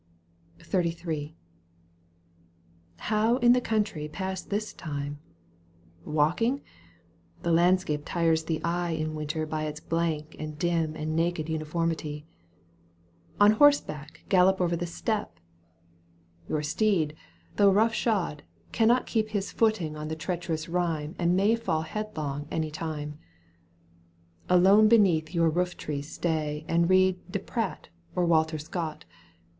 XXXIII. 0.59 1.35
How 2.97 3.37
in 3.37 3.53
the 3.53 3.61
country 3.61 4.07
pass 4.07 4.41
this 4.41 4.73
time? 4.73 5.19
Walking? 6.03 6.61
The 7.43 7.51
landscape 7.51 8.01
tires 8.03 8.45
the 8.45 8.59
eye 8.63 8.93
In 8.93 9.13
winter 9.13 9.45
by 9.45 9.65
its 9.65 9.79
blank 9.79 10.35
and 10.39 10.57
dim 10.57 10.95
And 10.95 11.15
naked 11.15 11.45
imiformity. 11.51 12.25
On 13.39 13.51
horseback 13.51 14.23
gallop 14.27 14.59
o'er 14.59 14.75
the 14.75 14.87
steppe! 14.87 15.39
Digitized 16.49 16.49
by 16.49 16.49
VjOOQ 16.49 16.49
1С 16.49 16.49
CANTO 16.49 16.49
IV. 16.49 16.49
EUGENE 16.49 16.49
ON^QUINE. 16.49 16.49
119 16.49 16.49
Your 16.55 16.63
steed, 16.63 17.15
though 17.57 17.71
rough 17.71 17.93
shod, 17.93 18.43
cannot 18.71 19.05
keep 19.05 19.29
His 19.29 19.51
footing 19.51 19.95
on 19.95 20.07
the 20.07 20.15
treacherous 20.15 20.67
rime 20.67 21.13
And 21.19 21.35
may 21.35 21.55
fall 21.55 21.83
headlong 21.83 22.47
any 22.49 22.71
time. 22.71 23.19
Alone 24.49 24.87
beneath 24.87 25.35
your 25.35 25.51
rooftree 25.51 26.03
stay 26.03 26.65
And 26.67 26.89
read 26.89 27.19
De 27.31 27.37
Pradt 27.37 27.89
or 28.15 28.25
Walter 28.25 28.57
Scott 28.57 29.05